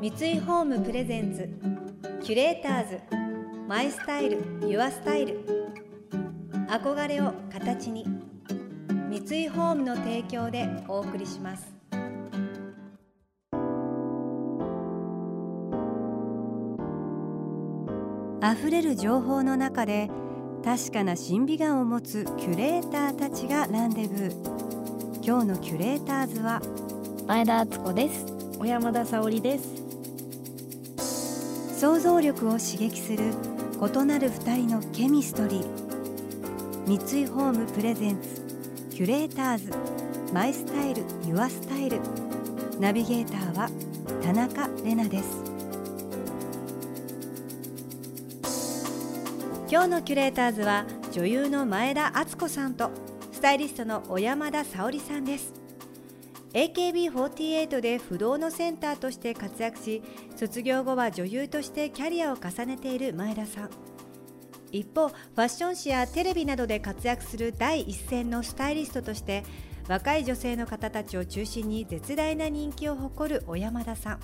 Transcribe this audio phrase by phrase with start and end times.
[0.00, 1.46] 三井ホームプレゼンツ
[2.24, 3.00] キュレーターズ
[3.68, 5.44] マイスタイルユアスタイル。
[6.70, 8.06] 憧れを形に
[9.10, 11.70] 三井ホームの提供でお送りします。
[18.42, 20.08] 溢れる情報の中で
[20.64, 25.22] 確かな審美眼を持つキュレーターたちがランデブー。
[25.22, 26.62] 今日のキュレーターズは
[27.26, 28.24] 前田敦子です。
[28.58, 29.79] 小山田沙織です
[31.80, 33.32] 想像力を刺激する
[33.80, 36.86] 異なる二人のケミストリー。
[36.86, 38.42] 三井ホームプレゼンツ
[38.90, 39.72] キュレーターズ。
[40.30, 41.98] マイスタイルユアスタイル。
[42.78, 43.70] ナビゲーターは
[44.22, 45.42] 田中れなです。
[49.70, 52.90] 今日のキュレーターズは女優の前田敦子さんと
[53.32, 55.54] スタイリストの小山田沙織さんです。
[56.52, 60.02] AKB48 で不動のセンターとして活躍し
[60.40, 63.70] 卒業後は女優としてキャリアを重ねている前田さん。
[64.72, 69.44] 一方ファッション誌やテレビなどで活躍する第一線のスタイリストとして
[69.86, 74.20] 若い女性の方たちを中心に絶大な人気を誇る小山田さん。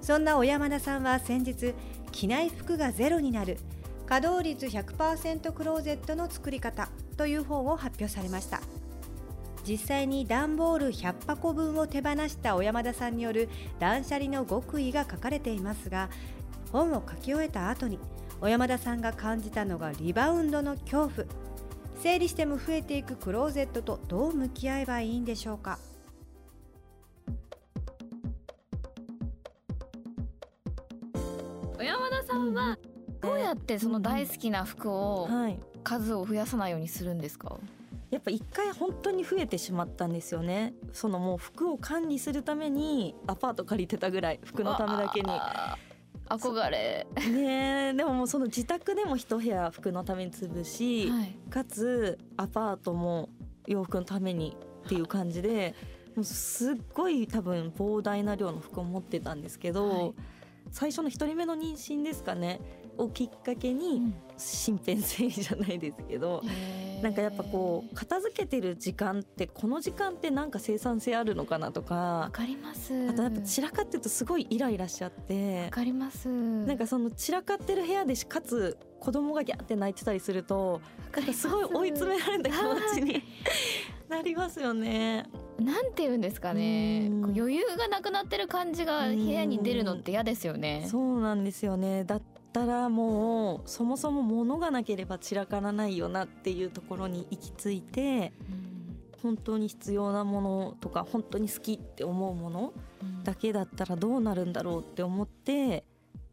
[0.00, 1.74] そんな小山田さんは先日
[2.12, 3.58] 着ない服がゼロになる
[4.06, 8.60] 稼働率100%クローゼットの作り方という本を発表されました。
[9.66, 16.08] 実際に段ボール100箱分を手放した小山田さんによる断捨離の極意が書かれていますが
[16.70, 17.98] 本を書き終えた後に
[18.40, 21.26] 小山田さんが感じたのがリバウンドの恐怖。
[21.98, 25.78] 整理しても増えていくクローゼットとどう向き合えばいいんでしょうか。
[31.78, 32.78] 小山田さんは
[33.22, 35.58] どうやってその大好きな服をはい。
[35.82, 37.60] 数を増やさないようにするんですか、やっ
[38.26, 40.74] ぱ一回本当に増えてしまったんですよね。
[40.92, 45.30] そのもう服を管理するためにアパート借りてたぐらい服のためだけに。
[46.28, 53.28] 憧れ、ねえでももうその自宅でも一部屋服のために潰し、はい、かつアパートも
[53.68, 55.76] 洋服のためにっていう感じで
[56.16, 60.14] もうすっごい多分膨大な量の服を持ってたんですけど、はい。
[60.72, 62.60] 最初の一人目の妊娠ですかね
[62.98, 66.42] をきっかけに身辺整理じゃないですけど、
[67.02, 73.08] なんかやっぱこう片付けてる時間ってこの時間ってなんか生産性あるのかなとわかかります。
[73.08, 75.64] あとやっぱ散らかってるとすごいイライラしちゃって。
[75.64, 76.28] わかります。
[76.28, 80.80] なんかその散らかってる部屋でしかつ子供がギャーって泣いてたりすると
[81.14, 83.22] なんかすごい追い詰められた気持ちに
[84.08, 85.26] なりますよね。
[85.58, 87.08] なんて言うんですかね。
[87.36, 90.86] 余裕がなくなってる感じが部屋に出るのって嫌ですよね。
[90.90, 92.04] そうなんですよね。
[92.04, 92.22] だっ
[92.56, 98.76] たらもうそもそも物がなければ散らからないよなっていうところに行き着いてうん。
[99.22, 102.72] 本当に必要なものとか本当に好きって思うもの
[103.02, 103.24] うん。
[103.24, 105.84] だけだったらどうなるんだろうって思って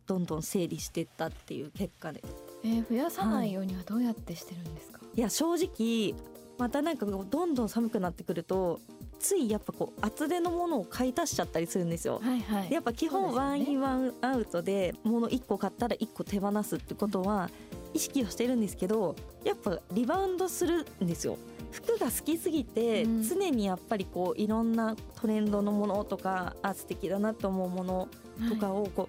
[0.06, 2.24] どんどん整理していったっていう結果で。
[2.64, 5.20] えー増やさないようにはどうやってしてるんですか、い。
[5.20, 6.16] や正直
[6.58, 8.80] またなんかどんどん寒くなってくると
[9.24, 12.20] ついやっぱこう厚手のものを買い足しちゃったりするんですよ。
[12.22, 12.68] はいはい。
[12.68, 17.50] でやっぱ基本ワンインワンアウトで物1個買ったら1個手放すってことは
[17.94, 21.38] 意識はしてるんですけどやっぱリバウンドするんですよ。
[21.72, 23.24] 服が好きすぎてうん。
[23.24, 28.10] 常にやっぱりこういろんなトレンドのものとかあ素敵だなと思うもの
[28.50, 29.08] とかをこ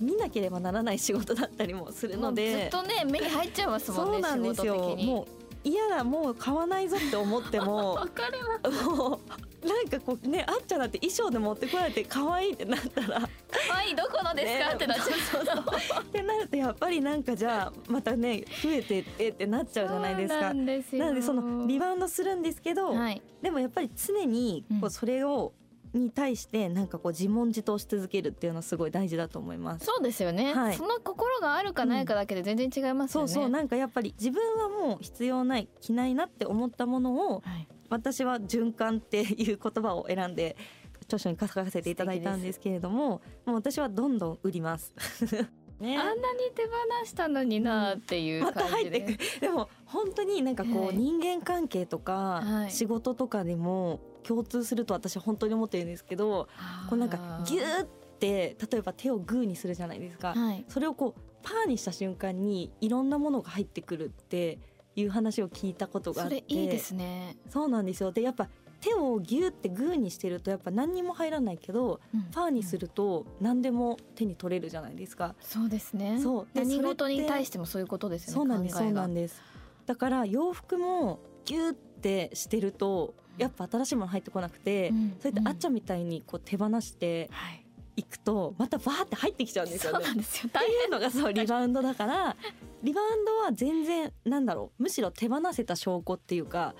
[0.00, 4.96] う見なければならない仕事だったりもするのもうずっでとね目に入っちゃいますもんねそうなんですよ。
[4.96, 8.84] もう嫌だもう買わないぞって思っても わかります。
[8.84, 9.20] もう
[9.64, 13.20] なんかこうねあっちゃんだって衣装で持ってこられて可愛いってなったら。
[13.68, 15.06] 可愛いどこのですか、ねってなっちゃう。
[15.08, 20.54] そうそうってなるとやっぱりなんかじゃあまたね増えてってってなっちゃうじゃないですそうなか。
[20.54, 21.04] んですよ。
[21.04, 23.22] なのでそのリバウンドするんですけど、はい。
[23.42, 24.90] でもやっぱり常にこううん。
[24.90, 25.52] それを、
[25.92, 29.86] に対してなんかこう自問自答し続けるっていうのはすごい大事だと思います。
[29.86, 40.56] そうですよね、はいその心があるかないかだけで全然違いますよね、そうそうなんかやっぱり自分はもう必要ない着ないなって思ったものをはい私は循環っていう言葉を選んで
[41.02, 44.94] 著書に書かせていただいたんですけれどももう私はどんどん売ります。
[45.80, 45.96] ね。
[45.98, 46.70] あんなに手放
[47.06, 49.40] したのになっていうまた感じで、入ってく。
[49.40, 50.96] でも本当になんかこはい。
[50.96, 52.70] う人間関係とかはい。
[52.70, 56.48] 仕事とかでも共通すると私は本当に思ってるんですけど
[56.88, 57.88] こうなんかギューっ
[58.18, 60.34] て例えば手をグーにするじゃないですか。
[60.34, 60.64] はい。
[60.68, 64.58] それをこうパーにした瞬間にいろんなものが入ってくるって
[65.00, 66.36] いう話を聞いたことがあそって。
[66.36, 68.12] れいいですね、そうなんですよ。
[68.12, 68.48] でやっぱ
[68.80, 72.22] 手をギューってグーにしてるとやっぱ何にも入らないけどうん。
[72.32, 75.34] パーにすると何でも手に取れるじゃないですか。
[75.40, 76.18] そうですね。
[76.20, 76.48] そう。
[76.54, 79.42] で何事に対してもそういうことですよねそうなんですそうなんです。
[79.86, 85.16] だから洋服もギューってしてるとやっぱ新しいもの入ってこなくて、うん。
[85.20, 87.66] そうやってあっちゃんみたいにこう手放してはい。
[87.96, 90.06] いくとまたバーって入ってきちゃうんですそうよね。
[90.06, 90.48] なんですよ。
[90.48, 92.36] っていうのがそうリバウンドだから
[92.82, 94.82] リバウンドは全然なんだろう。
[94.82, 96.74] むしろ手放せた証拠っていうか。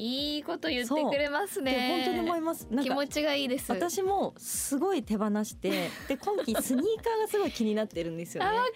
[0.00, 2.68] いいこと言ってくれますでね本当に思います。
[2.68, 3.72] 気持ちがいいです。
[3.72, 8.48] 私もすごい手放してで今季スニーカーがすごい気になってるんですよね。
[8.48, 8.68] あわか。
[8.68, 8.74] り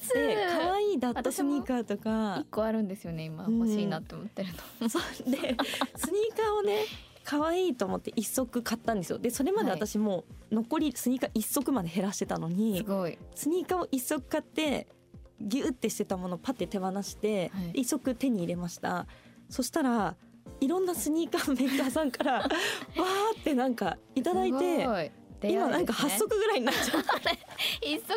[0.00, 0.14] ます。
[0.14, 2.38] で可愛いダットスニーカーとか。
[2.40, 4.48] 一個あるんですよね今うん欲しいなって思ってる
[4.80, 5.02] の、そう。
[5.30, 5.38] で
[5.96, 6.80] スニーカーをね
[7.22, 9.18] 可愛いと思って一足買ったんですよ。
[9.18, 9.78] でそれまではい。
[9.78, 13.16] 私もう残りスニーカー一足まで減らしてたのに、すごい。
[13.36, 14.88] スニーカーを一足買って
[15.40, 17.80] ギューってしてたものをパッて手放して、はい。
[17.80, 19.06] 一足手に入れました。
[19.48, 20.16] そしたら
[20.60, 25.10] いろんなスニーカーメーカーさんから わーってなんかいただいすてごい。
[25.42, 27.08] 今なんか8足ぐらいになっちゃって
[27.86, 28.14] 一足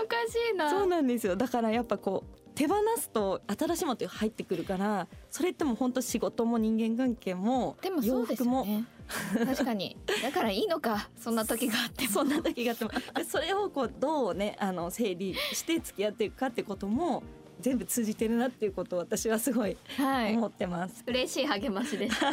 [0.00, 0.70] おかしいな。
[0.70, 1.36] そうなんですよ。
[1.36, 8.84] だからやっぱこう手放すと新しいものって入ってくるからそれってもう本当仕事も人間関係もでもそ洋うです服もよね
[9.46, 9.96] 確かに。
[10.22, 11.08] だからいいのか。
[11.18, 12.10] そんな時があっても。
[12.12, 12.90] そんな時があっても。
[13.14, 17.22] でそれをこうどうねあの整理して付き合っていくかってことも
[17.60, 20.36] 全部通じてるなっていうことを私はすごいはい。
[20.36, 21.04] 思ってます。
[21.06, 22.16] 嬉しい励ましです。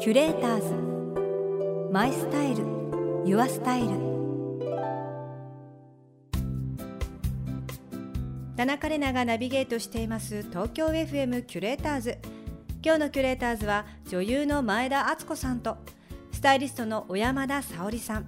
[0.00, 1.90] キュレーターズ。
[1.92, 2.64] マイスタイル。
[3.24, 4.14] ユアスタイル。
[8.56, 12.18] 田中れながナビゲートしています東京 FM キュレーターズ
[12.84, 15.78] 今日のキュレーターズは女優の前田敦子さんと
[16.32, 18.26] スタイリストの小山田沙織さん。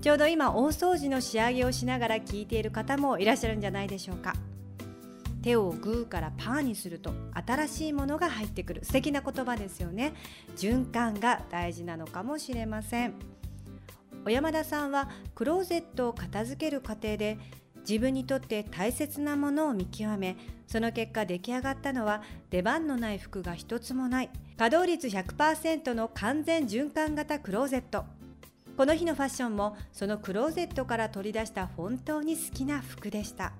[0.00, 4.34] ちょうど今大掃除の仕上げをしながら聞いている方もいらっしゃるんじゃないでしょうか。
[5.42, 8.84] 手をグーからパーにすると新しいものが入ってくる。
[8.84, 10.12] 素敵な言葉ですよね。
[10.56, 13.14] 循環が大事なのかもしれません。
[14.24, 17.38] 小山田さんはクローゼットを片付ける過程で
[17.80, 20.36] 自分にとって大切なものを見極め
[20.66, 28.04] その結果出来上がったのは出番のない服が一つもない稼働率100%の完全循環型クローゼット。
[28.76, 33.52] この日のファッションもそのクローゼットから取り出した本当に好きな服でした。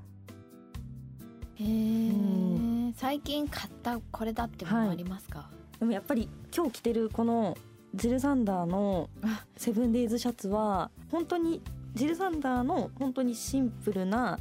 [1.56, 2.93] へー。
[2.97, 5.50] 最近買ったこれだってものありますか、
[5.81, 7.56] でもやっぱり今日着てるこの
[7.94, 9.44] ジルサンダーのあ。
[9.56, 11.62] セブンデイズシャツは本当に
[11.99, 14.39] ジルサンダーの本当にシンプルな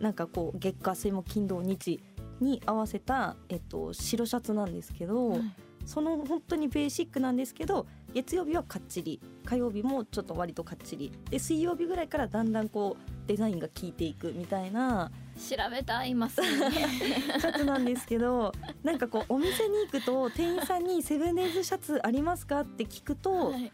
[0.00, 2.02] なんかこう月火水木金土日
[2.40, 5.40] に合わせた、えっと、白シャツなんですけど、はい
[5.86, 18.52] その本当にベーシックなんですけど月曜日はかっちり火曜日もちょっと割とかっちりで水曜日ぐらいからだんだんこうデザインが効いていくみたいな調べたいます シャツなんですけど
[18.82, 23.70] なんかこうお店に行くと店員さんに「セブンデイズシャツありますか?」って聞くと、はい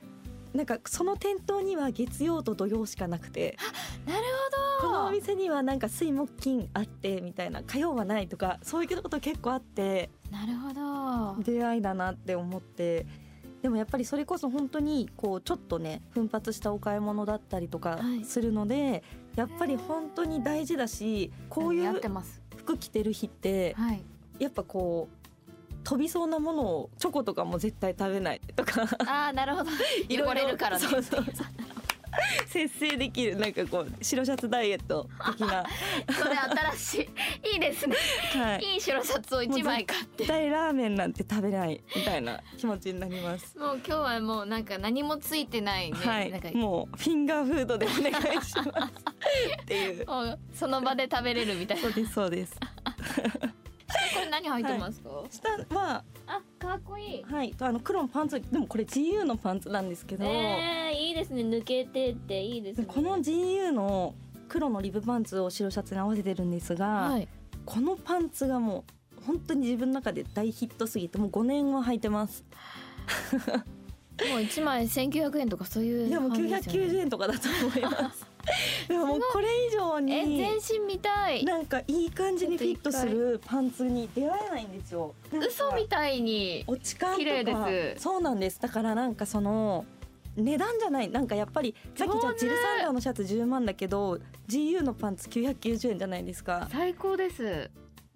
[0.54, 3.56] なんかその店頭には月曜と土曜しかなくて
[4.06, 4.24] なる
[4.80, 10.72] このおほど店にはなんか水木金あってみたいな火曜はないとかそういうこと結構あってなるほ
[11.36, 11.42] ど。
[11.42, 13.06] 出会いだなって思って
[13.62, 18.24] でもやっぱりそれこそ本当にこうちょっとね奮発したお買い物だったりとかはい。
[18.24, 19.02] するので、
[19.36, 22.00] やっぱり本当に大事だしこういう
[22.56, 24.02] 服着てる日ってはい。
[24.38, 25.19] やっぱこう
[25.84, 28.82] 飛びそうなものをチョコとかも絶対食べないとか。
[29.06, 29.70] ああなるほど。
[30.08, 30.86] 汚れるからね。
[30.86, 31.46] そうそうそう。
[32.46, 35.64] 節制できるなんかこう白シャツダイエット的な、
[36.12, 36.36] それ
[36.72, 37.10] 新し
[37.44, 37.54] い。
[37.54, 37.96] いいですね。
[38.32, 40.24] はい、いい白シャツを一枚買って。
[40.24, 43.56] 絶対ラーメンなんて食べないみたいな気持ちになります。
[43.58, 46.30] もう今日はもうなんか何もついてないね、はい。
[46.30, 48.68] なんか、もうフィンガーフードでお願いします。
[49.62, 50.06] っていう
[50.52, 51.82] その場で食べれるみたいな。
[51.82, 52.56] そうですそうです。
[54.20, 57.24] これ何入ってますか、下はあかっこいい。
[57.24, 57.54] はい。
[57.58, 58.40] あの黒のパンツ。
[58.40, 61.42] でもこれ GU のパンツなんですけど、えー、いいですね。
[61.42, 62.86] 抜けてっていいですね。
[62.86, 64.14] この GU の
[64.48, 67.28] 黒のリブパンツを白シャツに合わせてるんですが、はい。
[67.64, 68.84] このパンツがも
[69.18, 72.44] う本当に自分の中で大ヒットすぎてもう5年は履いてます。
[74.30, 76.92] もう一枚1900円とかそういういやもう感じですよね。
[76.92, 78.26] 990円とかだと思います。
[78.88, 81.44] でももうこれ以上えに全身見たい。
[81.44, 85.14] なんかいい感じにフィットするパンツに出会えないんですよ。
[85.32, 87.18] 嘘みたいに落ち感とか。
[87.18, 88.02] 綺麗です。
[88.02, 88.60] そうなんです。
[88.60, 89.84] だからなんかその
[90.36, 91.10] 値段じゃない。
[91.10, 94.18] なんかやっぱりさっきじゃジルサンダーのシャツ10万だけど
[94.48, 96.68] GU のパンツ990円じゃないですか。
[96.70, 97.70] 最高です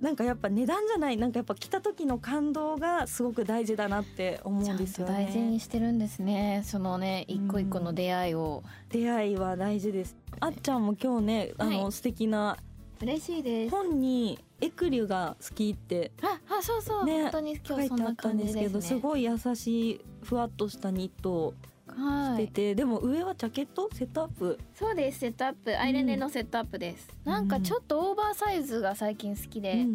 [0.05, 6.63] なんかやっぱ値段じゃないなんかやっぱ着た時の感動がすごく大事だなって思うんですよんと大事にねしてるんですね。
[6.67, 10.15] そのね一個一個の出会いを、出会いは大事です。
[10.41, 11.93] あっちゃんも今日ねあの、はい。
[11.93, 12.59] 素敵な
[13.01, 13.71] 嬉しいです。
[13.71, 21.53] 本にエクリュが好きってああそうそう、ね本当に今日そんなったんですけ感じですねどすごい優しいふわっとしたニットは
[22.39, 22.47] い。
[22.47, 23.89] 着てて、でも上はジャケット？
[23.93, 24.59] セットアップ？
[24.75, 25.79] そうですセットアップ。
[25.79, 29.91] アイレネのセットアップです、なんかちょっとオーバーサイズが最近好きで、うんうんう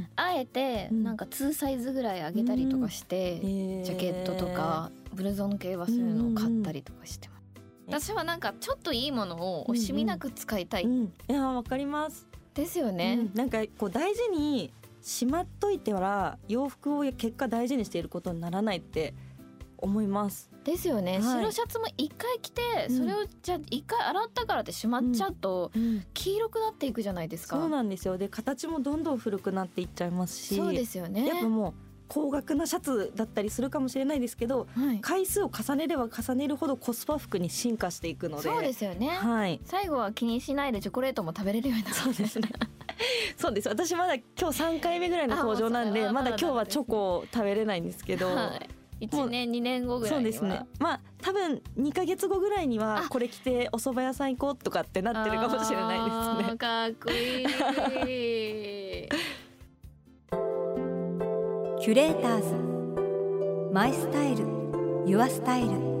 [0.00, 0.06] ん。
[0.16, 1.02] あえてうん。
[1.02, 7.40] なんか2サイズぐらい上げたりとかして、へジャケットとかブルゾン系はそういうのを買ったりとかしてます、
[7.86, 13.34] 私はなんかちょっといいものを惜しみなく使いたい、うん、いやわかります、ですよね、うん。
[13.34, 19.14] なんかこう大事にしまっといては洋服を結果大事にしていることにならないって
[19.82, 20.50] 思います。
[20.64, 21.22] ですよね、はい。
[21.22, 22.98] 白シャツも一回着てうん。
[22.98, 25.70] それをじゃあ一回洗ったからってしまっちゃうと
[26.14, 28.18] 黄色くなっていくじゃないですか、そうなんですよ。
[28.18, 31.26] で形もどんどん古くなっていっちゃいますしそうですよね。
[31.26, 31.74] やっぱもう
[32.10, 39.60] 高額なシャツだったりするかもしれないですけどはい、回数を重ねれば重ねるほどコスパ服に進化していくのでそうですよね、はい。
[39.64, 42.48] 最後は気にしないでチョコレートも食べれるようになるそうですね。
[43.38, 43.68] そうです。
[43.68, 48.68] 私まだ今日3回目ぐらいの登場なんでまだ今日はチョコを食べれないんですけど、はい、
[49.00, 50.32] 1年2年後ぐらそいうには。
[50.32, 50.66] ですね。
[50.78, 53.08] まあ多分2ヶ月後ぐらいにはあ。
[53.08, 56.56] これ着てお蕎麦屋さん行こうとかってなってるかもしれないですね。
[56.58, 57.46] かっこいい。
[61.82, 62.54] キュレーターズ。
[63.72, 64.44] マイスタイル。
[65.06, 65.99] ユアスタイル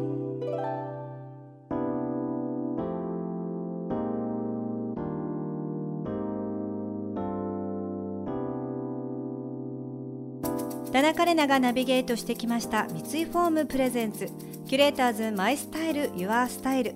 [11.00, 14.28] 田中麗奈がナビゲートしてきました三井ホーム presents。
[14.68, 16.94] キュレーターズ my style your style。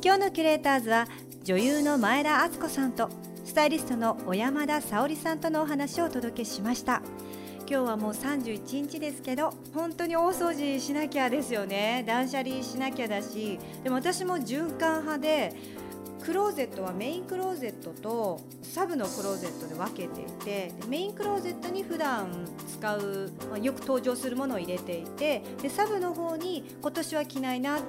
[0.00, 1.08] 今日のキュレーターズは
[1.42, 3.10] 女優の前田敦子さんと
[3.44, 7.02] スタイリストの小山田早織さんとのお話をお届けしました。
[7.68, 12.04] 今日はもう31日ですけど本当に大掃除しなきゃですよね。
[12.06, 13.58] 断捨離しなきゃだし。
[13.82, 15.52] でも私も循環派で
[16.24, 27.82] クローゼットはメインクローゼットとサブのクローゼットで分けていてメインクローゼットに普段使う、まあ、よく登場するものを入れていてでサブの方に今年は着ないなっ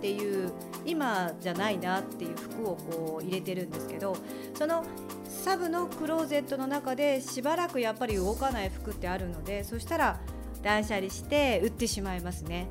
[0.00, 0.52] ていう
[0.84, 4.16] 今じゃないなっていう服をこう入れてるんですけど
[4.54, 4.84] その
[5.28, 10.20] サブのクローゼットの中でしばらくやっぱり動かない服ってあるのでそしたら
[10.62, 12.68] 断捨離して売ってしまいますね。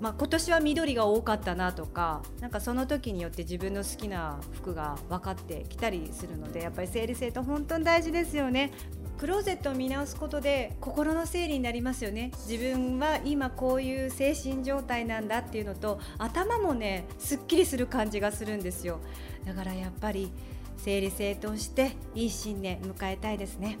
[0.00, 8.72] まあ、今年は緑が多かったなとかなんかその時によって自分の好きな服が分かってきたりするのでやっぱり整理整頓本当に大事ですよね。
[9.18, 12.30] クローゼットを見直すことで心の整理になりますよね。
[12.48, 19.00] 自分は今こういう精神状態なんだっていうのと頭もねすっきりする感じがするんですよ。
[19.44, 20.32] だからやっぱり
[20.78, 23.76] 整理整頓していい新年迎えたいですね。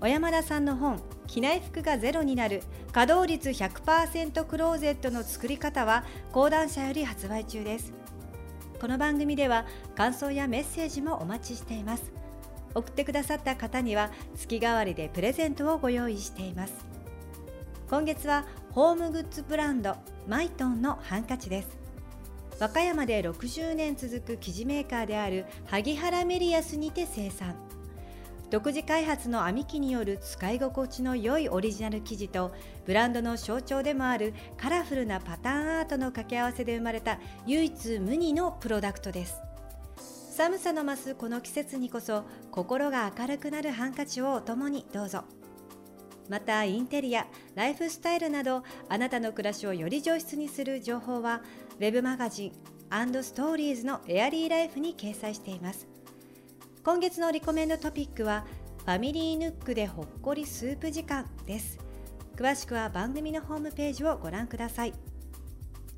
[0.00, 7.92] 小山田さんの本着ない服がゼロになる稼働率100%クローゼットの作り方は講談社より発売中です。
[8.80, 12.10] この番組では感想やメッセージもお待ちしています。
[12.74, 16.72] 送ってくださった方には月替わりでプレゼントをご用意しています。
[17.90, 21.76] 今月はホームグッズブランドマイトンのハンカチです。
[22.58, 27.67] 和歌山で60年続く生地メーカーである萩原メリアスにて生産。
[28.50, 32.52] 独自開発の編み機による使い心地の良いオリジナル生地と
[32.86, 39.36] ブランドの象徴でもあるカラフルなパターンアートの掛け合わせで生まれた唯一無二のプロダクトです。
[40.34, 45.24] 寒さの増すこの季節にこそ心が明るくなるハンカチをお供にどうぞ。
[46.30, 51.42] またインテリアライフスタイルなどあなたの暮らしをより上質にする情報は
[51.78, 55.97] ウェブマガジンストーリーズのエアリーライフに掲載しています。
[56.88, 58.46] 今月のリコメンドトピックは
[58.78, 61.78] ファミリーヌックでほっこりスープ時間です。
[62.34, 64.94] 詳しくは番組のホームページをご覧ください。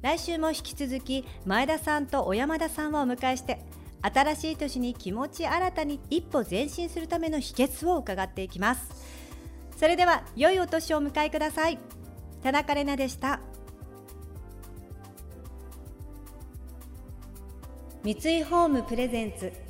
[0.02, 3.64] 来週も引き続き前田さんと小山田さんをお迎えして
[4.02, 8.90] 新しい年に気持ち新たに一歩前進するための秘訣を伺っていきます。
[9.76, 11.78] それでは良いお年をお迎えください。
[12.42, 13.38] 田中れなでした。
[18.02, 19.69] 三井ホームプレゼンツ